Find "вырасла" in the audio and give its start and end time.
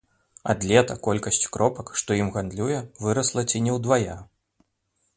3.05-3.41